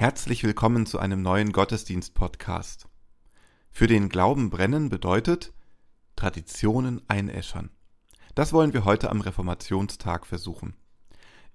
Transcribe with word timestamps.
Herzlich 0.00 0.44
willkommen 0.44 0.86
zu 0.86 1.00
einem 1.00 1.22
neuen 1.22 1.50
Gottesdienst-Podcast. 1.50 2.86
Für 3.72 3.88
den 3.88 4.08
Glauben 4.08 4.48
brennen 4.48 4.90
bedeutet 4.90 5.52
Traditionen 6.14 7.02
einäschern. 7.08 7.70
Das 8.36 8.52
wollen 8.52 8.72
wir 8.72 8.84
heute 8.84 9.10
am 9.10 9.20
Reformationstag 9.20 10.24
versuchen. 10.24 10.76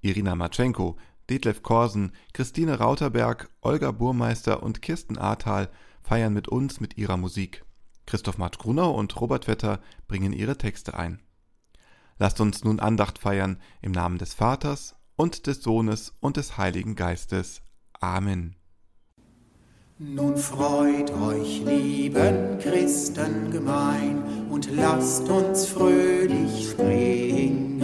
Irina 0.01 0.35
Matschenko, 0.35 0.97
Detlef 1.29 1.63
Korsen, 1.63 2.11
Christine 2.33 2.79
Rauterberg, 2.79 3.49
Olga 3.61 3.93
Burmeister 3.93 4.61
und 4.61 4.81
Kirsten 4.81 5.17
Ahrtal 5.17 5.69
feiern 6.01 6.33
mit 6.33 6.49
uns 6.49 6.81
mit 6.81 6.97
ihrer 6.97 7.15
Musik. 7.15 7.63
Christoph 8.05 8.37
Marsch 8.37 8.57
Grunau 8.57 8.91
und 8.91 9.21
Robert 9.21 9.45
Vetter 9.45 9.79
bringen 10.09 10.33
ihre 10.33 10.57
Texte 10.57 10.99
ein. 10.99 11.21
Lasst 12.17 12.41
uns 12.41 12.65
nun 12.65 12.81
Andacht 12.81 13.19
feiern 13.19 13.61
im 13.81 13.93
Namen 13.93 14.17
des 14.17 14.33
Vaters 14.33 14.97
und 15.15 15.47
des 15.47 15.63
Sohnes 15.63 16.13
und 16.19 16.35
des 16.35 16.57
Heiligen 16.57 16.97
Geistes. 16.97 17.61
Amen. 18.01 18.55
Nun 19.99 20.35
freut 20.35 21.11
euch, 21.11 21.61
lieben 21.65 22.57
Christen 22.59 23.51
gemein, 23.51 24.23
und 24.49 24.69
lasst 24.75 25.29
uns 25.29 25.65
fröhlich 25.65 26.71
springen, 26.71 27.79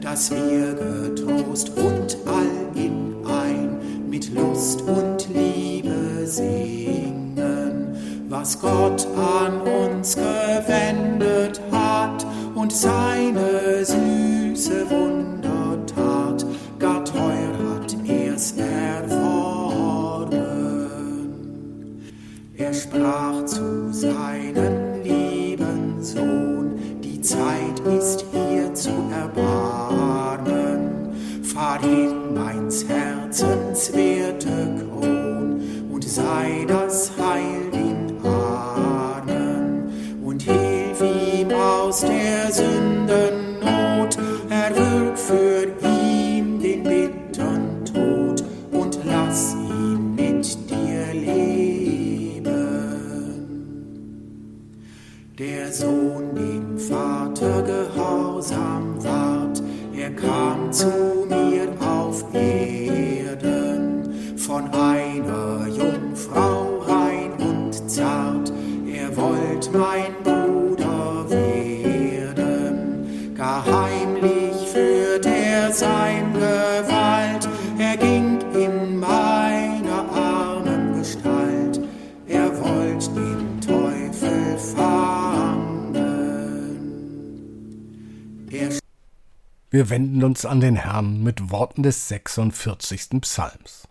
dass 0.00 0.30
wir 0.30 0.74
getrost 0.74 1.70
und 1.76 2.16
all 2.26 2.46
in 2.74 3.16
ein 3.26 4.08
mit 4.08 4.32
Lust 4.32 4.82
und 4.82 5.28
Liebe 5.34 6.26
singen, 6.26 7.96
was 8.28 8.60
Gott 8.60 9.06
an 9.16 9.60
uns 9.62 10.14
gewendet 10.14 11.60
hat 11.72 12.24
und 12.54 12.72
seine 12.72 13.84
süße 13.84 14.88
Wundertat, 14.88 16.46
gar 16.78 17.04
teuer 17.04 17.63
sprach 22.74 23.44
zu 23.46 23.92
seinem 23.92 25.02
lieben 25.02 26.02
Sohn, 26.02 27.00
die 27.02 27.20
Zeit 27.20 27.78
ist 27.98 28.24
Wir 89.74 89.90
wenden 89.90 90.22
uns 90.22 90.46
an 90.46 90.60
den 90.60 90.76
Herrn 90.76 91.24
mit 91.24 91.50
Worten 91.50 91.82
des 91.82 92.06
46. 92.06 93.20
Psalms. 93.22 93.88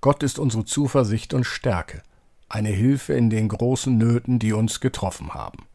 Gott 0.00 0.22
ist 0.22 0.38
unsere 0.38 0.64
Zuversicht 0.64 1.34
und 1.34 1.42
Stärke, 1.42 2.04
eine 2.48 2.68
Hilfe 2.68 3.14
in 3.14 3.30
den 3.30 3.48
großen 3.48 3.98
Nöten, 3.98 4.38
die 4.38 4.52
uns 4.52 4.78
getroffen 4.78 5.34
haben. 5.34 5.66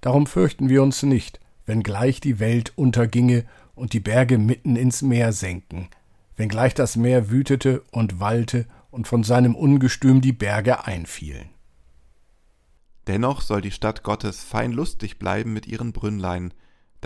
Darum 0.00 0.26
fürchten 0.26 0.68
wir 0.68 0.82
uns 0.82 1.04
nicht, 1.04 1.38
wenngleich 1.66 2.20
die 2.20 2.40
Welt 2.40 2.72
unterginge 2.74 3.44
und 3.76 3.92
die 3.92 4.00
Berge 4.00 4.38
mitten 4.38 4.74
ins 4.74 5.02
Meer 5.02 5.32
senken, 5.32 5.86
wenngleich 6.34 6.74
das 6.74 6.96
Meer 6.96 7.30
wütete 7.30 7.84
und 7.92 8.18
wallte 8.18 8.66
und 8.90 9.06
von 9.06 9.22
seinem 9.22 9.54
Ungestüm 9.54 10.20
die 10.20 10.32
Berge 10.32 10.84
einfielen. 10.84 11.50
Dennoch 13.06 13.40
soll 13.40 13.60
die 13.60 13.70
Stadt 13.70 14.02
Gottes 14.02 14.42
fein 14.42 14.72
lustig 14.72 15.20
bleiben 15.20 15.52
mit 15.52 15.68
ihren 15.68 15.92
Brünnlein, 15.92 16.52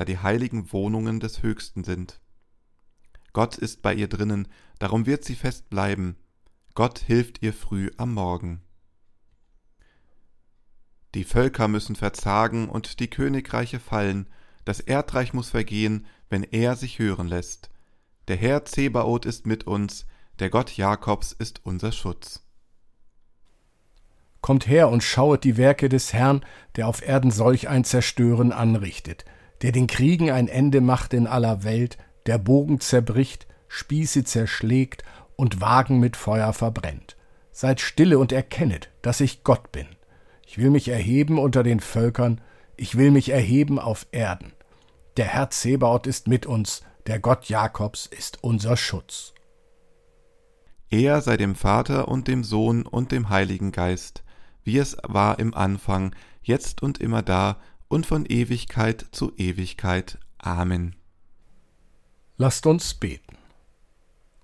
da 0.01 0.07
die 0.07 0.17
heiligen 0.17 0.73
Wohnungen 0.73 1.21
des 1.21 1.43
Höchsten 1.43 1.85
sind. 1.85 2.23
Gott 3.35 3.59
ist 3.59 3.83
bei 3.83 3.93
ihr 3.93 4.09
drinnen, 4.09 4.49
darum 4.79 5.05
wird 5.05 5.27
sie 5.27 5.35
fest 5.35 5.69
bleiben. 5.69 6.17
Gott 6.73 7.01
hilft 7.01 7.43
ihr 7.43 7.53
früh 7.53 7.91
am 7.99 8.15
Morgen. 8.15 8.63
Die 11.15 11.25
Völker 11.25 11.69
müssen 11.69 11.97
verzagen 11.97 12.71
und 12.71 12.99
die 13.01 13.11
Königreiche 13.11 13.79
fallen, 13.79 14.27
das 14.65 14.81
Erdreich 14.81 15.35
muss 15.35 15.51
vergehen, 15.51 16.07
wenn 16.31 16.45
er 16.45 16.77
sich 16.77 16.99
hören 16.99 17.29
lässt. 17.29 17.69
Der 18.29 18.37
Herr 18.37 18.65
Zebaoth 18.65 19.27
ist 19.27 19.45
mit 19.45 19.67
uns, 19.67 20.07
der 20.39 20.49
Gott 20.49 20.79
Jakobs 20.79 21.33
ist 21.33 21.61
unser 21.67 21.93
Schutz. 21.93 22.43
Kommt 24.41 24.67
her 24.67 24.89
und 24.89 25.03
schauet 25.03 25.45
die 25.45 25.59
Werke 25.59 25.91
des 25.91 26.15
Herrn, 26.15 26.43
der 26.77 26.89
auf 26.89 27.07
Erden 27.07 27.31
solch 27.31 27.69
ein 27.69 27.85
Zerstören 27.85 28.53
anrichtet, 28.53 29.27
der 29.63 29.73
den 29.73 29.87
Kriegen 29.87 30.31
ein 30.31 30.49
Ende 30.49 30.81
macht 30.81 31.15
in 31.15 31.27
aller 31.27 31.65
Welt, 31.65 31.99
der 32.27 32.39
Bogen 32.39 32.81
zerbricht, 32.81 33.47
Spieße 33.69 34.25
zerschlägt 34.25 35.05
und 35.37 35.61
Wagen 35.61 36.01
mit 36.01 36.17
Feuer 36.17 36.53
verbrennt. 36.53 37.17
Seid 37.53 37.81
stille 37.81 38.19
und 38.19 38.33
erkennet, 38.33 38.91
dass 39.03 39.21
ich 39.21 39.45
Gott 39.45 39.73
bin. 39.73 39.87
Ich 40.47 40.59
will 40.59 40.71
mich 40.71 40.89
erheben 40.89 41.39
unter 41.39 41.63
den 41.63 41.81
Völkern, 41.81 42.41
ich 42.77 42.97
will 42.97 43.11
mich 43.11 43.29
erheben 43.29 43.79
auf 43.79 44.07
Erden. 44.13 44.53
Der 45.17 45.27
Herr 45.27 45.51
Zebaoth 45.51 46.07
ist 46.07 46.29
mit 46.29 46.47
uns, 46.47 46.83
der 47.07 47.19
Gott 47.19 47.47
Jakobs 47.47 48.07
ist 48.07 48.43
unser 48.43 48.77
Schutz. 48.77 49.35
Er 50.89 51.21
sei 51.21 51.37
dem 51.37 51.55
Vater 51.55 52.09
und 52.09 52.27
dem 52.27 52.43
Sohn 52.43 52.85
und 52.85 53.13
dem 53.13 53.29
Heiligen 53.29 53.71
Geist, 53.71 54.25
wie 54.65 54.79
es 54.79 54.97
war 55.03 55.39
im 55.39 55.55
Anfang, 55.55 56.15
jetzt 56.43 56.83
und 56.83 56.99
immer 56.99 57.23
da 57.23 57.59
und 57.91 58.07
von 58.07 58.25
Ewigkeit 58.25 59.05
zu 59.11 59.37
Ewigkeit. 59.37 60.19
Amen. 60.39 60.95
Lasst 62.39 62.65
uns 62.67 62.95
beten. 62.95 63.37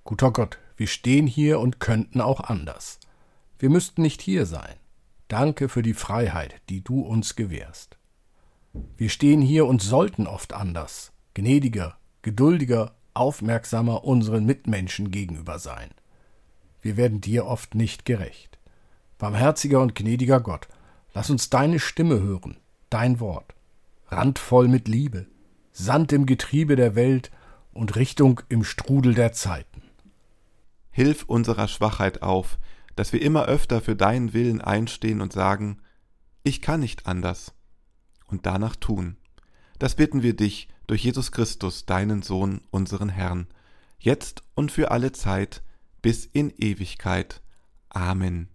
Guter 0.04 0.32
Gott, 0.32 0.58
wir 0.76 0.88
stehen 0.88 1.26
hier 1.26 1.60
und 1.60 1.80
könnten 1.80 2.20
auch 2.20 2.40
anders. 2.40 2.98
Wir 3.58 3.70
müssten 3.70 4.02
nicht 4.02 4.20
hier 4.20 4.46
sein. 4.46 4.74
Danke 5.28 5.68
für 5.68 5.82
die 5.82 5.94
Freiheit, 5.94 6.60
die 6.68 6.82
du 6.82 7.00
uns 7.00 7.36
gewährst. 7.36 7.96
Wir 8.96 9.08
stehen 9.08 9.40
hier 9.40 9.66
und 9.66 9.80
sollten 9.80 10.26
oft 10.26 10.52
anders, 10.52 11.12
gnädiger, 11.34 11.96
geduldiger, 12.22 12.96
aufmerksamer 13.14 14.04
unseren 14.04 14.44
Mitmenschen 14.44 15.10
gegenüber 15.10 15.58
sein. 15.58 15.90
Wir 16.82 16.96
werden 16.96 17.20
dir 17.20 17.46
oft 17.46 17.74
nicht 17.76 18.04
gerecht. 18.04 18.58
Barmherziger 19.18 19.80
und 19.80 19.94
gnädiger 19.94 20.40
Gott, 20.40 20.68
lass 21.14 21.30
uns 21.30 21.48
deine 21.48 21.78
Stimme 21.78 22.20
hören, 22.20 22.58
dein 22.90 23.20
Wort, 23.20 23.54
randvoll 24.08 24.68
mit 24.68 24.88
Liebe, 24.88 25.26
Sand 25.72 26.12
im 26.12 26.26
Getriebe 26.26 26.76
der 26.76 26.94
Welt 26.94 27.30
und 27.72 27.96
Richtung 27.96 28.40
im 28.48 28.64
Strudel 28.64 29.14
der 29.14 29.32
Zeiten. 29.32 29.82
Hilf 30.90 31.24
unserer 31.24 31.68
Schwachheit 31.68 32.22
auf, 32.22 32.58
dass 32.94 33.12
wir 33.12 33.20
immer 33.20 33.44
öfter 33.44 33.82
für 33.82 33.94
deinen 33.94 34.32
Willen 34.32 34.62
einstehen 34.62 35.20
und 35.20 35.32
sagen, 35.32 35.78
ich 36.42 36.62
kann 36.62 36.80
nicht 36.80 37.06
anders, 37.06 37.52
und 38.26 38.46
danach 38.46 38.76
tun. 38.76 39.16
Das 39.78 39.96
bitten 39.96 40.22
wir 40.22 40.34
dich 40.34 40.68
durch 40.86 41.04
Jesus 41.04 41.32
Christus, 41.32 41.84
deinen 41.84 42.22
Sohn, 42.22 42.62
unseren 42.70 43.08
Herrn, 43.08 43.46
jetzt 43.98 44.42
und 44.54 44.72
für 44.72 44.90
alle 44.90 45.12
Zeit, 45.12 45.62
bis 46.00 46.24
in 46.24 46.50
Ewigkeit. 46.56 47.42
Amen. 47.88 48.48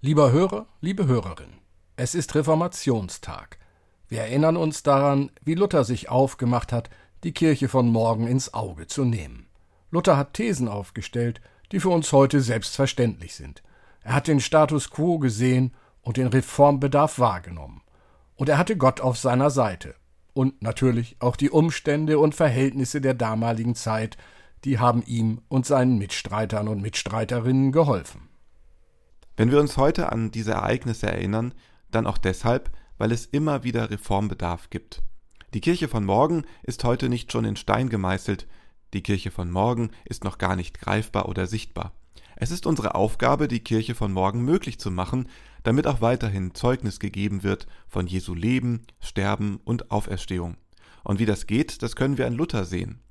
Lieber 0.00 0.30
Hörer, 0.30 0.66
liebe 0.80 1.08
Hörerin, 1.08 1.54
es 1.96 2.14
ist 2.14 2.36
Reformationstag. 2.36 3.58
Wir 4.06 4.20
erinnern 4.20 4.56
uns 4.56 4.84
daran, 4.84 5.32
wie 5.42 5.54
Luther 5.54 5.82
sich 5.82 6.08
aufgemacht 6.08 6.72
hat, 6.72 6.88
die 7.24 7.32
Kirche 7.32 7.68
von 7.68 7.88
morgen 7.88 8.28
ins 8.28 8.54
Auge 8.54 8.86
zu 8.86 9.04
nehmen. 9.04 9.48
Luther 9.90 10.16
hat 10.16 10.34
Thesen 10.34 10.68
aufgestellt, 10.68 11.40
die 11.72 11.80
für 11.80 11.88
uns 11.88 12.12
heute 12.12 12.42
selbstverständlich 12.42 13.34
sind. 13.34 13.64
Er 14.04 14.14
hat 14.14 14.28
den 14.28 14.38
Status 14.38 14.88
quo 14.90 15.18
gesehen 15.18 15.74
und 16.02 16.16
den 16.16 16.28
Reformbedarf 16.28 17.18
wahrgenommen. 17.18 17.82
Und 18.36 18.48
er 18.48 18.56
hatte 18.58 18.76
Gott 18.76 19.00
auf 19.00 19.18
seiner 19.18 19.50
Seite. 19.50 19.96
Und 20.32 20.62
natürlich 20.62 21.16
auch 21.18 21.34
die 21.34 21.50
Umstände 21.50 22.20
und 22.20 22.36
Verhältnisse 22.36 23.00
der 23.00 23.14
damaligen 23.14 23.74
Zeit, 23.74 24.16
die 24.62 24.78
haben 24.78 25.02
ihm 25.02 25.40
und 25.48 25.66
seinen 25.66 25.98
Mitstreitern 25.98 26.68
und 26.68 26.82
Mitstreiterinnen 26.82 27.72
geholfen. 27.72 28.27
Wenn 29.38 29.52
wir 29.52 29.60
uns 29.60 29.76
heute 29.76 30.10
an 30.10 30.32
diese 30.32 30.50
Ereignisse 30.50 31.06
erinnern, 31.06 31.54
dann 31.92 32.08
auch 32.08 32.18
deshalb, 32.18 32.72
weil 32.98 33.12
es 33.12 33.24
immer 33.24 33.62
wieder 33.62 33.88
Reformbedarf 33.88 34.68
gibt. 34.68 35.00
Die 35.54 35.60
Kirche 35.60 35.86
von 35.86 36.04
morgen 36.04 36.42
ist 36.64 36.82
heute 36.82 37.08
nicht 37.08 37.30
schon 37.30 37.44
in 37.44 37.54
Stein 37.54 37.88
gemeißelt, 37.88 38.48
die 38.94 39.02
Kirche 39.04 39.30
von 39.30 39.48
morgen 39.48 39.90
ist 40.04 40.24
noch 40.24 40.38
gar 40.38 40.56
nicht 40.56 40.80
greifbar 40.80 41.28
oder 41.28 41.46
sichtbar. 41.46 41.92
Es 42.34 42.50
ist 42.50 42.66
unsere 42.66 42.96
Aufgabe, 42.96 43.46
die 43.46 43.60
Kirche 43.60 43.94
von 43.94 44.12
morgen 44.12 44.44
möglich 44.44 44.80
zu 44.80 44.90
machen, 44.90 45.28
damit 45.62 45.86
auch 45.86 46.00
weiterhin 46.00 46.52
Zeugnis 46.56 46.98
gegeben 46.98 47.44
wird 47.44 47.68
von 47.86 48.08
Jesu 48.08 48.34
Leben, 48.34 48.88
Sterben 48.98 49.60
und 49.64 49.92
Auferstehung. 49.92 50.56
Und 51.04 51.20
wie 51.20 51.26
das 51.26 51.46
geht, 51.46 51.84
das 51.84 51.94
können 51.94 52.18
wir 52.18 52.26
an 52.26 52.34
Luther 52.34 52.64
sehen. 52.64 53.02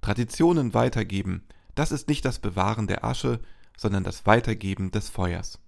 Traditionen 0.00 0.74
weitergeben, 0.74 1.42
das 1.74 1.90
ist 1.90 2.06
nicht 2.06 2.24
das 2.24 2.38
Bewahren 2.38 2.86
der 2.86 3.02
Asche, 3.04 3.40
sondern 3.80 4.04
das 4.04 4.26
Weitergeben 4.26 4.90
des 4.90 5.08
Feuers. 5.08 5.58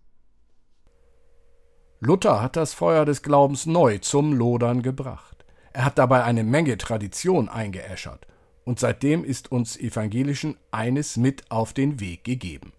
Luther 1.99 2.42
hat 2.42 2.57
das 2.57 2.75
Feuer 2.75 3.07
des 3.07 3.23
Glaubens 3.23 3.64
neu 3.64 3.99
zum 3.99 4.35
Lodern 4.35 4.83
gebracht. 4.83 5.47
Er 5.73 5.87
hat 5.87 5.97
dabei 5.97 6.23
eine 6.25 6.45
Menge 6.45 6.76
Tradition 6.76 7.49
eingeäschert, 7.49 8.26
und 8.66 8.78
seitdem 8.78 9.25
ist 9.25 9.50
uns 9.50 9.78
Evangelischen 9.78 10.59
eines 10.71 11.16
mit 11.16 11.50
auf 11.50 11.73
den 11.73 12.00
Weg 12.00 12.25
gegeben. 12.25 12.75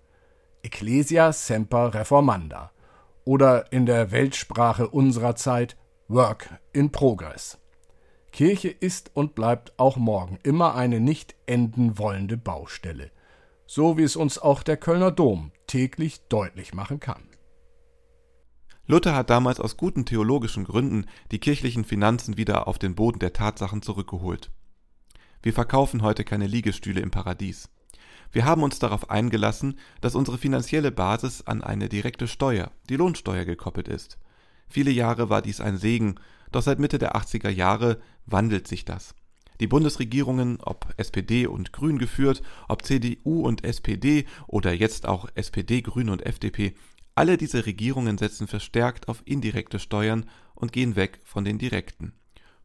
Ecclesia 0.61 1.33
semper 1.33 1.95
reformanda 1.95 2.71
oder 3.25 3.71
in 3.71 3.87
der 3.87 4.11
Weltsprache 4.11 4.87
unserer 4.87 5.35
Zeit 5.35 5.77
Work 6.09 6.59
in 6.73 6.91
Progress. 6.91 7.57
Kirche 8.31 8.69
ist 8.69 9.09
und 9.15 9.33
bleibt 9.33 9.73
auch 9.77 9.97
morgen 9.97 10.37
immer 10.43 10.75
eine 10.75 10.99
nicht 10.99 11.33
enden 11.47 11.97
wollende 11.97 12.37
Baustelle, 12.37 13.09
so 13.65 13.97
wie 13.97 14.03
es 14.03 14.15
uns 14.15 14.37
auch 14.37 14.63
der 14.63 14.77
Kölner 14.77 15.11
Dom 15.11 15.51
täglich 15.67 16.21
deutlich 16.29 16.73
machen 16.73 16.99
kann. 16.99 17.23
Luther 18.85 19.15
hat 19.15 19.29
damals 19.29 19.59
aus 19.59 19.77
guten 19.77 20.05
theologischen 20.05 20.65
Gründen 20.65 21.05
die 21.31 21.39
kirchlichen 21.39 21.85
Finanzen 21.85 22.37
wieder 22.37 22.67
auf 22.67 22.79
den 22.79 22.95
Boden 22.95 23.19
der 23.19 23.31
Tatsachen 23.31 23.81
zurückgeholt. 23.81 24.51
Wir 25.41 25.53
verkaufen 25.53 26.01
heute 26.01 26.23
keine 26.23 26.47
Liegestühle 26.47 26.99
im 26.99 27.11
Paradies. 27.11 27.69
Wir 28.31 28.45
haben 28.45 28.63
uns 28.63 28.79
darauf 28.79 29.09
eingelassen, 29.09 29.79
dass 30.01 30.15
unsere 30.15 30.37
finanzielle 30.37 30.91
Basis 30.91 31.43
an 31.43 31.61
eine 31.61 31.87
direkte 31.87 32.27
Steuer, 32.27 32.71
die 32.89 32.95
Lohnsteuer, 32.95 33.45
gekoppelt 33.45 33.87
ist. 33.87 34.17
Viele 34.67 34.91
Jahre 34.91 35.29
war 35.29 35.41
dies 35.41 35.61
ein 35.61 35.77
Segen, 35.77 36.15
doch 36.51 36.61
seit 36.61 36.79
Mitte 36.79 36.97
der 36.97 37.15
80er 37.15 37.49
Jahre 37.49 38.01
wandelt 38.25 38.67
sich 38.67 38.85
das. 38.85 39.15
Die 39.63 39.67
Bundesregierungen, 39.67 40.59
ob 40.59 40.93
SPD 40.97 41.47
und 41.47 41.71
Grün 41.71 41.97
geführt, 41.97 42.43
ob 42.67 42.83
CDU 42.83 43.47
und 43.47 43.63
SPD 43.63 44.25
oder 44.45 44.73
jetzt 44.73 45.07
auch 45.07 45.29
SPD, 45.35 45.81
Grün 45.81 46.09
und 46.09 46.25
FDP, 46.25 46.73
alle 47.15 47.37
diese 47.37 47.65
Regierungen 47.65 48.17
setzen 48.17 48.47
verstärkt 48.47 49.07
auf 49.07 49.21
indirekte 49.23 49.79
Steuern 49.79 50.25
und 50.53 50.73
gehen 50.73 50.97
weg 50.97 51.21
von 51.23 51.45
den 51.45 51.59
direkten. 51.59 52.11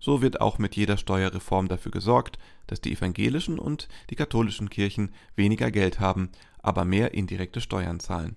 So 0.00 0.22
wird 0.22 0.40
auch 0.40 0.58
mit 0.58 0.74
jeder 0.74 0.96
Steuerreform 0.96 1.68
dafür 1.68 1.92
gesorgt, 1.92 2.36
dass 2.66 2.80
die 2.80 2.94
evangelischen 2.94 3.60
und 3.60 3.86
die 4.10 4.16
katholischen 4.16 4.68
Kirchen 4.68 5.14
weniger 5.36 5.70
Geld 5.70 6.00
haben, 6.00 6.30
aber 6.58 6.84
mehr 6.84 7.14
indirekte 7.14 7.60
Steuern 7.60 8.00
zahlen. 8.00 8.34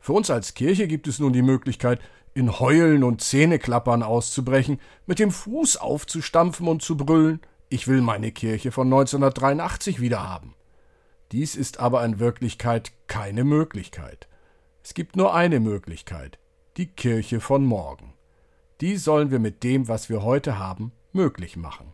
Für 0.00 0.14
uns 0.14 0.30
als 0.30 0.54
Kirche 0.54 0.88
gibt 0.88 1.06
es 1.06 1.18
nun 1.18 1.34
die 1.34 1.42
Möglichkeit, 1.42 2.00
in 2.38 2.60
Heulen 2.60 3.02
und 3.02 3.20
Zähneklappern 3.20 4.04
auszubrechen, 4.04 4.80
mit 5.06 5.18
dem 5.18 5.32
Fuß 5.32 5.76
aufzustampfen 5.76 6.68
und 6.68 6.82
zu 6.82 6.96
brüllen, 6.96 7.40
ich 7.68 7.88
will 7.88 8.00
meine 8.00 8.30
Kirche 8.30 8.70
von 8.70 8.86
1983 8.86 10.00
wieder 10.00 10.26
haben. 10.26 10.54
Dies 11.32 11.56
ist 11.56 11.80
aber 11.80 12.04
in 12.04 12.20
Wirklichkeit 12.20 12.92
keine 13.08 13.42
Möglichkeit. 13.42 14.28
Es 14.84 14.94
gibt 14.94 15.16
nur 15.16 15.34
eine 15.34 15.58
Möglichkeit, 15.58 16.38
die 16.76 16.86
Kirche 16.86 17.40
von 17.40 17.64
morgen. 17.66 18.14
Die 18.80 18.96
sollen 18.96 19.32
wir 19.32 19.40
mit 19.40 19.64
dem, 19.64 19.88
was 19.88 20.08
wir 20.08 20.22
heute 20.22 20.60
haben, 20.60 20.92
möglich 21.12 21.56
machen. 21.56 21.92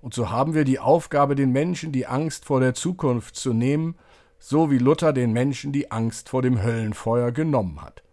Und 0.00 0.14
so 0.14 0.30
haben 0.30 0.54
wir 0.54 0.64
die 0.64 0.78
Aufgabe, 0.78 1.34
den 1.34 1.50
Menschen 1.50 1.90
die 1.90 2.06
Angst 2.06 2.44
vor 2.44 2.60
der 2.60 2.74
Zukunft 2.74 3.34
zu 3.34 3.52
nehmen, 3.52 3.96
so 4.38 4.70
wie 4.70 4.78
Luther 4.78 5.12
den 5.12 5.32
Menschen 5.32 5.72
die 5.72 5.90
Angst 5.90 6.28
vor 6.28 6.40
dem 6.40 6.62
Höllenfeuer 6.62 7.32
genommen 7.32 7.82
hat. 7.82 8.04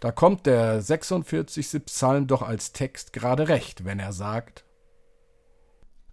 Da 0.00 0.12
kommt 0.12 0.46
der 0.46 0.80
46. 0.80 1.84
Psalm 1.86 2.26
doch 2.26 2.42
als 2.42 2.72
Text 2.72 3.12
gerade 3.12 3.48
recht, 3.48 3.84
wenn 3.84 3.98
er 3.98 4.12
sagt, 4.12 4.64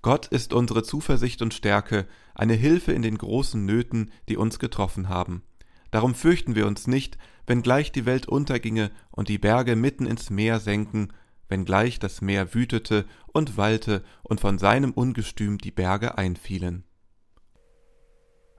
Gott 0.01 0.27
ist 0.27 0.53
unsere 0.53 0.83
Zuversicht 0.83 1.41
und 1.41 1.53
Stärke, 1.53 2.05
eine 2.35 2.53
Hilfe 2.53 2.91
in 2.91 3.01
den 3.01 3.17
großen 3.17 3.65
Nöten, 3.65 4.11
die 4.29 4.37
uns 4.37 4.59
getroffen 4.59 5.09
haben. 5.09 5.41
Darum 5.89 6.13
fürchten 6.13 6.53
wir 6.53 6.67
uns 6.67 6.85
nicht, 6.85 7.17
wenngleich 7.47 7.91
die 7.91 8.05
Welt 8.05 8.27
unterginge 8.27 8.91
und 9.09 9.29
die 9.29 9.39
Berge 9.39 9.75
mitten 9.75 10.05
ins 10.05 10.29
Meer 10.29 10.59
senken, 10.59 11.11
wenngleich 11.47 11.97
das 11.97 12.21
Meer 12.21 12.53
wütete 12.53 13.05
und 13.33 13.57
wallte 13.57 14.03
und 14.21 14.39
von 14.39 14.59
seinem 14.59 14.91
Ungestüm 14.91 15.57
die 15.57 15.71
Berge 15.71 16.19
einfielen. 16.19 16.83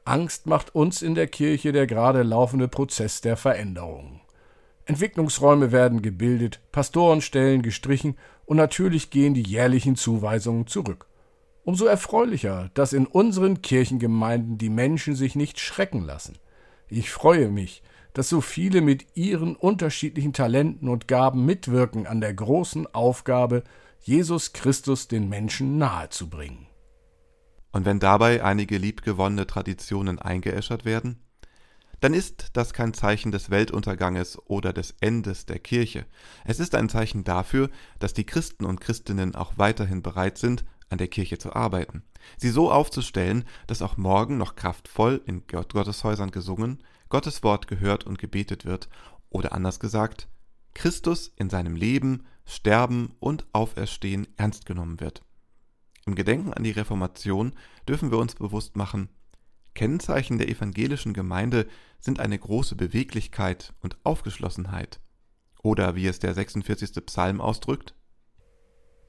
Angst 0.05 0.47
macht 0.47 0.75
uns 0.75 1.03
in 1.03 1.15
der 1.15 1.29
Kirche 1.29 1.71
der 1.71 1.87
gerade 1.87 2.25
laufende 2.25 2.67
Prozess 2.67 3.21
der 3.21 3.37
Veränderung. 3.37 4.21
Entwicklungsräume 4.87 5.73
werden 5.73 6.01
gebildet, 6.01 6.61
Pastorenstellen 6.73 7.63
gestrichen 7.63 8.17
und 8.47 8.57
natürlich 8.57 9.11
gehen 9.11 9.35
die 9.35 9.43
jährlichen 9.43 9.97
Zuweisungen 9.97 10.67
zurück. 10.67 11.07
Umso 11.65 11.87
erfreulicher, 11.87 12.71
dass 12.75 12.93
in 12.93 13.07
unseren 13.07 13.61
Kirchengemeinden 13.61 14.57
die 14.57 14.71
Menschen 14.71 15.17
sich 15.17 15.35
nicht 15.35 15.59
schrecken 15.59 16.05
lassen. 16.05 16.39
Ich 16.89 17.11
freue 17.11 17.49
mich, 17.49 17.83
dass 18.15 18.29
so 18.29 18.41
viele 18.41 18.81
mit 18.81 19.17
ihren 19.17 19.57
unterschiedlichen 19.57 20.33
Talenten 20.33 20.89
und 20.89 21.09
Gaben 21.09 21.45
mitwirken 21.45 22.07
an 22.07 22.21
der 22.21 22.33
großen 22.33 22.87
Aufgabe, 22.95 23.65
Jesus 24.01 24.53
Christus 24.53 25.09
den 25.09 25.29
Menschen 25.29 25.79
nahezubringen. 25.79 26.69
Und 27.73 27.85
wenn 27.85 27.99
dabei 27.99 28.45
einige 28.45 28.79
liebgewonnene 28.79 29.49
Traditionen 29.49 30.21
eingeäschert 30.21 30.85
werden, 30.85 31.26
dann 32.07 32.15
ist 32.15 32.51
das 32.53 32.73
kein 32.73 32.95
Zeichen 32.95 33.33
des 33.33 33.51
Weltunterganges 33.51 34.39
oder 34.47 34.73
des 34.73 34.95
Endes 35.01 35.45
der 35.45 35.59
Kirche. 35.59 36.07
Es 36.45 36.61
ist 36.61 36.77
ein 36.77 36.89
Zeichen 36.89 37.25
dafür, 37.25 37.69
dass 37.99 38.15
die 38.15 38.23
Christen 38.23 38.65
und 38.65 38.81
Christinnen 38.81 39.35
auch 39.35 39.55
weiterhin 39.59 40.03
bereit 40.03 40.39
sind, 40.39 40.65
an 40.89 40.99
der 40.99 41.09
Kirche 41.09 41.39
zu 41.39 41.53
arbeiten, 41.53 42.05
sie 42.37 42.51
so 42.51 42.71
aufzustellen, 42.71 43.45
dass 43.67 43.83
auch 43.83 43.97
morgen 43.97 44.39
noch 44.39 44.55
kraftvoll 44.55 45.21
in 45.27 45.49
Gotteshäusern 45.49 46.31
gesungen, 46.31 46.81
Gottes 47.09 47.43
Wort 47.43 47.67
gehört 47.67 48.05
und 48.05 48.21
gebetet 48.21 48.65
wird, 48.65 48.89
oder 49.29 49.53
anders 49.53 49.81
gesagt, 49.81 50.29
Christus 50.75 51.33
in 51.35 51.51
seinem 51.51 51.75
Leben, 51.75 52.25
Sterben 52.45 53.17
und 53.19 53.49
Auferstehen 53.53 54.29
ernst 54.37 54.65
genommen 54.65 55.01
wird. 55.01 55.25
Im 56.07 56.15
Gedenken 56.15 56.55
an 56.55 56.63
die 56.63 56.71
Reformation 56.71 57.57
dürfen 57.89 58.13
wir 58.13 58.19
uns 58.19 58.37
bewusst 58.37 58.77
machen, 58.77 59.09
Kennzeichen 59.77 60.39
der 60.39 60.49
evangelischen 60.49 61.13
Gemeinde 61.13 61.69
sind 62.01 62.19
eine 62.19 62.37
große 62.37 62.75
Beweglichkeit 62.75 63.75
und 63.81 63.97
Aufgeschlossenheit. 64.03 64.99
Oder 65.63 65.95
wie 65.95 66.09
es 66.09 66.19
der 66.19 66.35
46. 66.35 67.07
Psalm 67.07 67.41
ausdrückt, 67.41 67.95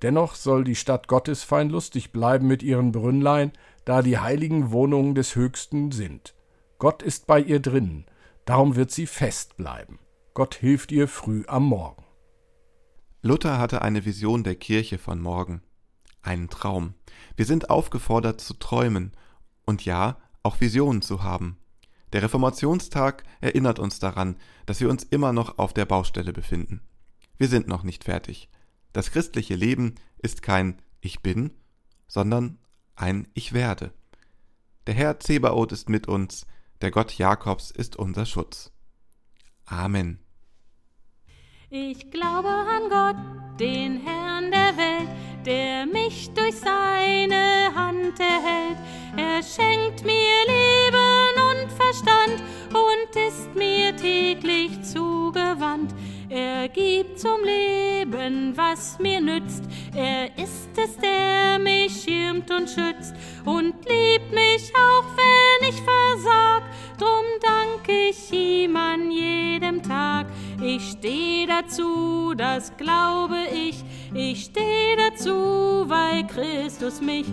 Dennoch 0.03 0.35
soll 0.35 0.63
die 0.63 0.75
Stadt 0.75 1.07
Gottes 1.07 1.41
fein 1.41 1.69
lustig 1.69 2.11
bleiben 2.11 2.45
mit 2.45 2.61
ihren 2.61 2.91
Brünnlein, 2.91 3.51
da 3.83 4.03
die 4.03 4.19
heiligen 4.19 4.69
Wohnungen 4.71 5.15
des 5.15 5.35
Höchsten 5.35 5.91
sind. 5.91 6.35
Gott 6.77 7.01
ist 7.01 7.25
bei 7.25 7.39
ihr 7.39 7.59
drinnen, 7.59 8.05
darum 8.45 8.75
wird 8.75 8.91
sie 8.91 9.07
fest 9.07 9.57
bleiben. 9.57 9.97
Gott 10.35 10.53
hilft 10.53 10.91
ihr 10.91 11.07
früh 11.07 11.45
am 11.47 11.65
Morgen. 11.65 12.03
Luther 13.23 13.57
hatte 13.57 13.81
eine 13.81 14.05
Vision 14.05 14.43
der 14.43 14.55
Kirche 14.55 14.99
von 14.99 15.19
morgen, 15.19 15.63
einen 16.21 16.49
Traum. 16.49 16.93
Wir 17.35 17.45
sind 17.45 17.71
aufgefordert 17.71 18.39
zu 18.39 18.53
träumen 18.53 19.13
und 19.65 19.83
ja, 19.83 20.17
auch 20.47 20.61
Visionen 20.61 21.01
zu 21.01 21.23
haben. 21.23 21.57
Der 22.13 22.23
Reformationstag 22.23 23.23
erinnert 23.41 23.79
uns 23.79 23.99
daran, 23.99 24.37
dass 24.65 24.79
wir 24.79 24.89
uns 24.89 25.03
immer 25.03 25.33
noch 25.33 25.57
auf 25.59 25.73
der 25.73 25.85
Baustelle 25.85 26.31
befinden. 26.31 26.81
Wir 27.37 27.49
sind 27.49 27.67
noch 27.67 27.83
nicht 27.83 28.05
fertig. 28.05 28.49
Das 28.93 29.11
christliche 29.11 29.55
Leben 29.55 29.95
ist 30.17 30.41
kein 30.41 30.81
Ich 31.01 31.21
bin, 31.21 31.51
sondern 32.07 32.57
ein 32.95 33.27
Ich 33.33 33.51
werde. 33.53 33.93
Der 34.87 34.95
Herr 34.95 35.19
Zebaoth 35.19 35.73
ist 35.73 35.89
mit 35.89 36.07
uns, 36.07 36.47
der 36.81 36.91
Gott 36.91 37.11
Jakobs 37.17 37.69
ist 37.69 37.97
unser 37.97 38.25
Schutz. 38.25 38.71
Amen. 39.65 40.19
Ich 41.69 42.09
glaube 42.09 42.47
an 42.47 42.89
Gott, 42.89 43.59
den 43.59 43.99
Herrn 43.99 44.49
der 44.51 44.77
Welt, 44.77 45.09
der 45.45 45.85
mich 45.85 46.29
durch 46.33 46.55
seine 46.55 47.75
Hand 47.75 47.96
Was 58.55 58.99
mir 58.99 59.19
nützt. 59.19 59.63
Er 59.95 60.25
ist 60.37 60.69
es, 60.77 60.97
der 60.97 61.59
mich 61.59 62.03
schirmt 62.03 62.49
und 62.51 62.69
schützt 62.69 63.13
und 63.45 63.73
liebt 63.85 64.31
mich 64.31 64.71
auch, 64.75 65.05
wenn 65.15 65.69
ich 65.69 65.75
versag. 65.81 66.63
Drum 66.97 67.25
dank 67.41 67.87
ich 67.87 68.31
ihm 68.31 68.75
an 68.75 69.11
jedem 69.11 69.83
Tag. 69.83 70.27
Ich 70.61 70.91
steh 70.91 71.45
dazu, 71.45 72.33
das 72.35 72.75
glaube 72.77 73.37
ich. 73.53 73.83
Ich 74.13 74.45
steh 74.45 74.95
dazu, 74.95 75.85
weil 75.87 76.25
Christus 76.27 77.01
mich 77.01 77.25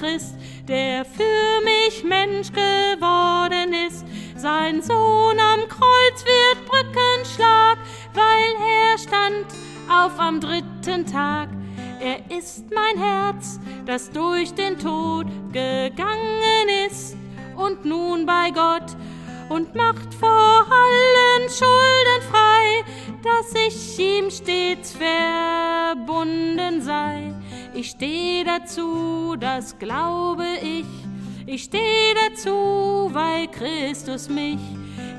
Christ, 0.00 0.34
der 0.66 1.04
für 1.04 1.60
mich 1.62 2.02
Mensch 2.04 2.50
geworden 2.52 3.74
ist. 3.86 4.06
Sein 4.34 4.80
Sohn 4.80 5.38
am 5.38 5.68
Kreuz 5.68 6.24
wird 6.24 6.66
Brückenschlag, 6.66 7.76
weil 8.14 8.54
er 8.66 8.96
stand 8.96 9.46
auf 9.90 10.18
am 10.18 10.40
dritten 10.40 11.04
Tag. 11.04 11.50
Er 12.00 12.18
ist 12.34 12.64
mein 12.74 12.96
Herz, 13.02 13.60
das 13.84 14.10
durch 14.10 14.54
den 14.54 14.78
Tod 14.78 15.26
gegangen 15.52 16.68
ist 16.88 17.14
und 17.54 17.84
nun 17.84 18.24
bei 18.24 18.50
Gott 18.52 18.96
und 19.50 19.74
macht 19.74 20.14
vor 20.14 20.28
allen 20.30 21.50
Schulden 21.50 22.22
frei, 22.30 22.84
dass 23.22 23.52
ich 23.66 23.98
ihm 23.98 24.30
stets 24.30 24.96
verbunden 24.96 26.80
sei. 26.80 27.34
Ich 27.72 27.90
steh 27.90 28.42
dazu, 28.44 29.36
das 29.38 29.78
glaube 29.78 30.44
ich. 30.62 30.84
Ich 31.46 31.64
steh 31.64 32.14
dazu, 32.28 33.08
weil 33.12 33.46
Christus 33.48 34.28
mich 34.28 34.58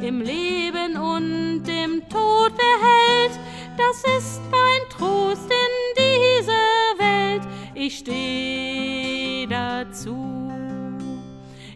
im 0.02 0.22
Leben 0.22 0.98
und 0.98 1.64
im 1.68 2.02
Tod 2.10 2.52
behält. 2.56 3.40
Das 3.78 4.04
ist 4.18 4.42
mein 4.52 4.90
Trost 4.90 5.50
in 5.50 6.04
dieser 6.04 7.00
Welt. 7.00 7.44
Ich 7.74 8.00
steh 8.00 9.48
dazu. 9.50 10.52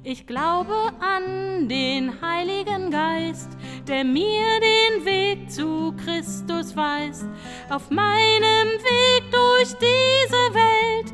Ich 0.04 0.28
glaube 0.28 0.76
an 1.00 1.70
den 1.70 2.22
Heiligen 2.22 2.92
Geist, 2.92 3.55
der 3.88 4.04
mir 4.04 4.60
den 4.62 5.06
Weg 5.06 5.52
zu 5.52 5.94
Christus 6.04 6.76
weist. 6.76 7.26
Auf 7.70 7.90
meinem 7.90 8.68
Weg 8.82 9.24
durch 9.32 9.74
diese 9.76 10.54
Welt 10.54 11.14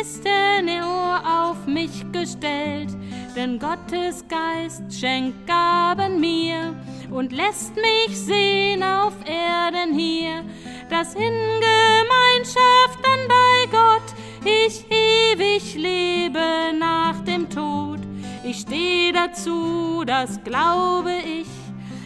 ist 0.00 0.24
er 0.26 0.62
nur 0.62 1.50
auf 1.50 1.66
mich 1.66 2.04
gestellt, 2.12 2.88
denn 3.36 3.58
Gottes 3.58 4.24
Geist 4.28 4.82
schenkt 4.92 5.46
Gaben 5.46 6.20
mir 6.20 6.74
und 7.10 7.32
lässt 7.32 7.74
mich 7.76 8.18
sehen 8.18 8.82
auf 8.82 9.14
Erden 9.26 9.96
hier, 9.96 10.44
dass 10.90 11.14
in 11.14 11.20
Gemeinschaft 11.22 12.98
dann 13.02 13.28
bei 13.28 13.66
Gott 13.70 14.14
ich 14.44 14.84
ewig 14.90 15.74
lebe 15.74 16.76
nach 16.78 17.20
dem 17.24 17.48
Tod. 17.48 18.00
Ich 18.44 18.60
steh 18.60 19.12
dazu, 19.12 20.02
das 20.04 20.42
glaube 20.42 21.12
ich. 21.24 21.51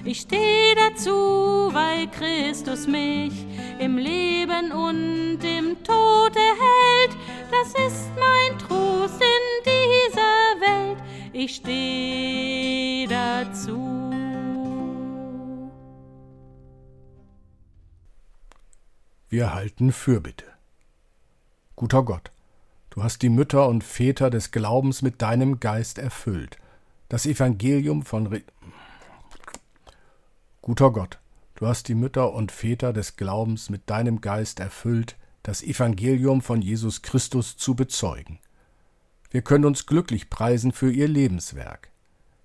Ich 0.07 0.21
steh 0.21 0.73
dazu, 0.77 1.69
weil 1.73 2.09
Christus 2.13 2.87
mich 2.87 3.45
im 3.81 3.99
Leben 3.99 4.71
und 4.71 5.41
im 5.43 5.83
Tod 5.83 6.33
erhält. 6.37 7.17
Das 7.51 7.69
ist 7.71 8.11
mein 8.15 8.57
Trost 8.57 9.21
in 9.21 9.65
dieser 9.65 10.61
Welt. 10.61 10.99
Ich 11.33 11.57
steh 11.57 13.09
dazu. 13.09 14.13
Wir 19.29 19.55
halten 19.55 19.91
Fürbitte. 19.91 20.45
Guter 21.75 22.05
Gott, 22.05 22.31
du 22.91 23.03
hast 23.03 23.23
die 23.23 23.29
Mütter 23.29 23.69
und 23.69 23.83
Väter 23.83 24.31
des 24.31 24.53
Glaubens 24.53 25.03
mit 25.03 25.21
deinem 25.21 25.59
Geist 25.59 25.99
erfüllt. 25.99 26.59
Das 27.09 27.27
Evangelium 27.27 28.05
von 28.05 28.29
Re 28.29 28.43
Guter 30.67 30.91
Gott, 30.91 31.21
du 31.55 31.69
hast 31.69 31.87
die 31.87 31.95
Mütter 31.95 32.33
und 32.33 32.51
Väter 32.51 32.93
des 32.93 33.15
Glaubens 33.15 33.71
mit 33.71 33.89
deinem 33.89 34.21
Geist 34.21 34.59
erfüllt, 34.59 35.15
das 35.45 35.63
Evangelium 35.63 36.43
von 36.43 36.61
Jesus 36.61 37.03
Christus 37.03 37.57
zu 37.57 37.77
bezeugen. 37.77 38.41
Wir 39.31 39.43
können 39.43 39.65
uns 39.65 39.87
glücklich 39.87 40.29
preisen 40.29 40.73
für 40.73 40.91
ihr 40.91 41.07
Lebenswerk. 41.07 41.93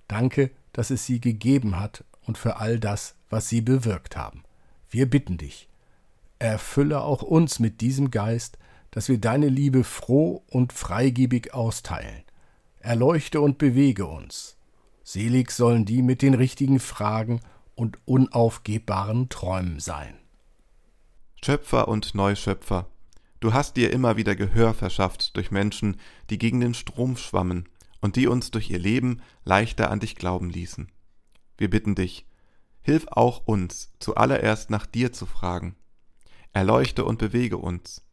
Danke, 0.07 0.51
dass 0.71 0.91
es 0.91 1.07
sie 1.07 1.19
gegeben 1.19 1.79
hat 1.79 2.03
und 2.27 2.37
für 2.37 2.57
all 2.57 2.79
das, 2.79 3.15
was 3.31 3.49
sie 3.49 3.61
bewirkt 3.61 4.15
haben. 4.15 4.43
Wir 4.91 5.09
bitten 5.09 5.39
dich, 5.39 5.67
erfülle 6.37 7.01
auch 7.01 7.23
uns 7.23 7.57
mit 7.57 7.81
diesem 7.81 8.11
Geist, 8.11 8.59
dass 8.91 9.09
wir 9.09 9.17
deine 9.17 9.47
Liebe 9.47 9.83
froh 9.83 10.43
und 10.47 10.73
freigebig 10.73 11.55
austeilen. 11.55 12.21
Erleuchte 12.81 13.41
und 13.41 13.57
bewege 13.57 14.05
uns. 14.05 14.57
Selig 15.03 15.49
sollen 15.49 15.85
die 15.85 16.03
mit 16.03 16.21
den 16.21 16.35
richtigen 16.35 16.79
Fragen 16.79 17.41
und 17.75 17.99
unaufgebbaren 18.05 19.29
Träumen 19.29 19.79
sein. 19.79 20.15
Schöpfer 21.43 21.87
und 21.87 22.13
Neuschöpfer, 22.13 22.87
du 23.39 23.53
hast 23.53 23.75
dir 23.75 23.91
immer 23.91 24.15
wieder 24.17 24.35
Gehör 24.35 24.73
verschafft 24.73 25.35
durch 25.35 25.49
Menschen, 25.49 25.97
die 26.29 26.37
gegen 26.37 26.59
den 26.59 26.73
Strom 26.73 27.17
schwammen 27.17 27.67
und 27.99 28.15
die 28.15 28.27
uns 28.27 28.51
durch 28.51 28.69
ihr 28.69 28.79
Leben 28.79 29.21
leichter 29.43 29.89
an 29.89 29.99
dich 29.99 30.15
glauben 30.15 30.49
ließen. 30.49 30.91
Wir 31.57 31.69
bitten 31.69 31.95
dich, 31.95 32.27
hilf 32.81 33.07
auch 33.09 33.45
uns, 33.45 33.91
zuallererst 33.99 34.69
nach 34.69 34.85
dir 34.85 35.13
zu 35.13 35.25
fragen. 35.25 35.75
Erleuchte 36.53 37.05
und 37.05 37.17
bewege 37.17 37.57
uns. 37.57 38.03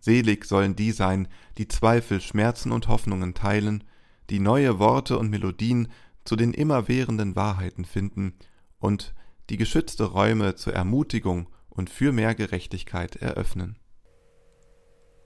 Selig 0.00 0.44
sollen 0.44 0.74
die 0.74 0.92
sein, 0.92 1.28
die 1.58 1.68
Zweifel, 1.68 2.20
Schmerzen 2.20 2.72
und 2.72 2.88
Hoffnungen 2.88 3.34
teilen, 3.34 3.84
die 4.30 4.40
neue 4.40 4.78
Worte 4.78 5.18
und 5.18 5.30
Melodien 5.30 5.88
zu 6.24 6.36
den 6.36 6.52
immerwährenden 6.52 7.36
Wahrheiten 7.36 7.84
finden 7.84 8.34
und 8.78 9.14
die 9.50 9.56
geschützte 9.56 10.04
Räume 10.04 10.54
zur 10.54 10.74
Ermutigung 10.74 11.48
und 11.68 11.90
für 11.90 12.12
mehr 12.12 12.34
Gerechtigkeit 12.34 13.16
eröffnen. 13.16 13.78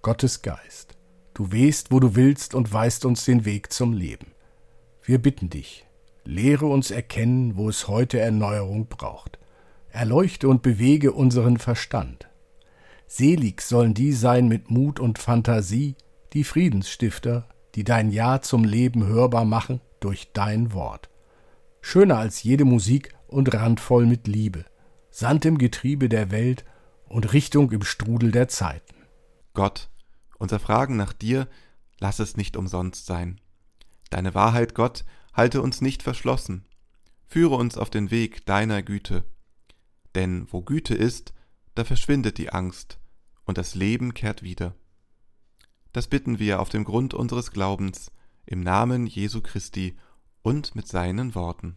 Gottes 0.02 0.42
Geist, 0.42 0.98
du 1.34 1.52
wehst, 1.52 1.92
wo 1.92 2.00
du 2.00 2.14
willst 2.14 2.54
und 2.54 2.72
weist 2.72 3.04
uns 3.04 3.24
den 3.24 3.44
Weg 3.44 3.72
zum 3.72 3.92
Leben. 3.92 4.32
Wir 5.02 5.18
bitten 5.18 5.50
dich, 5.50 5.86
lehre 6.24 6.66
uns 6.66 6.90
erkennen, 6.90 7.56
wo 7.56 7.68
es 7.68 7.88
heute 7.88 8.18
Erneuerung 8.18 8.88
braucht. 8.88 9.38
Erleuchte 9.90 10.48
und 10.48 10.62
bewege 10.62 11.12
unseren 11.12 11.58
Verstand. 11.58 12.28
Selig 13.06 13.60
sollen 13.60 13.92
die 13.92 14.12
sein 14.12 14.48
mit 14.48 14.70
Mut 14.70 15.00
und 15.00 15.18
Fantasie, 15.18 15.96
die 16.32 16.44
Friedensstifter, 16.44 17.46
die 17.74 17.84
dein 17.84 18.10
Ja 18.10 18.40
zum 18.40 18.64
Leben 18.64 19.06
hörbar 19.06 19.44
machen 19.44 19.80
durch 20.00 20.32
dein 20.32 20.72
Wort. 20.72 21.10
Schöner 21.80 22.18
als 22.18 22.42
jede 22.42 22.64
Musik 22.64 23.14
und 23.32 23.52
randvoll 23.54 24.06
mit 24.06 24.28
Liebe, 24.28 24.64
Sand 25.10 25.44
im 25.44 25.58
Getriebe 25.58 26.08
der 26.08 26.30
Welt 26.30 26.64
und 27.08 27.32
Richtung 27.32 27.70
im 27.72 27.82
Strudel 27.82 28.30
der 28.30 28.48
Zeiten. 28.48 28.94
Gott, 29.54 29.90
unser 30.38 30.58
Fragen 30.58 30.96
nach 30.96 31.12
dir, 31.12 31.48
lass 31.98 32.18
es 32.18 32.36
nicht 32.36 32.56
umsonst 32.56 33.06
sein. 33.06 33.40
Deine 34.10 34.34
Wahrheit, 34.34 34.74
Gott, 34.74 35.04
halte 35.32 35.62
uns 35.62 35.80
nicht 35.80 36.02
verschlossen. 36.02 36.66
Führe 37.26 37.56
uns 37.56 37.78
auf 37.78 37.90
den 37.90 38.10
Weg 38.10 38.44
deiner 38.46 38.82
Güte. 38.82 39.24
Denn 40.14 40.46
wo 40.50 40.62
Güte 40.62 40.94
ist, 40.94 41.32
da 41.74 41.84
verschwindet 41.84 42.38
die 42.38 42.50
Angst 42.50 42.98
und 43.44 43.58
das 43.58 43.74
Leben 43.74 44.14
kehrt 44.14 44.42
wieder. 44.42 44.74
Das 45.92 46.08
bitten 46.08 46.38
wir 46.38 46.60
auf 46.60 46.68
dem 46.68 46.84
Grund 46.84 47.14
unseres 47.14 47.50
Glaubens, 47.50 48.10
im 48.44 48.60
Namen 48.60 49.06
Jesu 49.06 49.40
Christi 49.40 49.96
und 50.42 50.74
mit 50.74 50.88
seinen 50.88 51.34
Worten. 51.34 51.76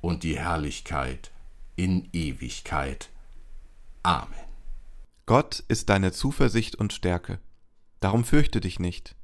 und 0.00 0.22
die 0.22 0.38
Herrlichkeit 0.38 1.30
in 1.76 2.08
Ewigkeit. 2.12 3.10
Amen. 4.02 4.34
Gott 5.26 5.62
ist 5.68 5.88
deine 5.88 6.12
Zuversicht 6.12 6.76
und 6.76 6.92
Stärke. 6.92 7.38
Darum 8.00 8.24
fürchte 8.24 8.60
dich 8.60 8.80
nicht. 8.80 9.14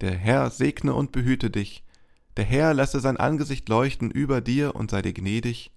Der 0.00 0.14
Herr 0.16 0.50
segne 0.50 0.94
und 0.94 1.12
behüte 1.12 1.50
dich. 1.50 1.84
Der 2.36 2.44
Herr 2.44 2.72
lasse 2.72 3.00
sein 3.00 3.16
Angesicht 3.16 3.68
leuchten 3.68 4.10
über 4.10 4.40
dir 4.40 4.76
und 4.76 4.90
sei 4.90 5.02
dir 5.02 5.12
gnädig. 5.12 5.72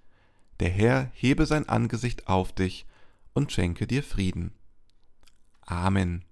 Der 0.60 0.70
Herr 0.70 1.10
hebe 1.14 1.46
sein 1.48 1.68
Angesicht 1.68 2.28
auf 2.28 2.54
dich 2.54 2.86
und 3.34 3.52
schenke 3.52 3.88
dir 3.88 4.04
Frieden. 4.04 4.54
Amen. 5.62 6.24